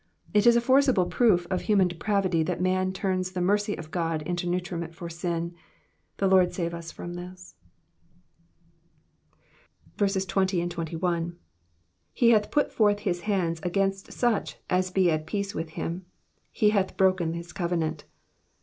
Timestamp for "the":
3.33-3.39, 6.17-6.27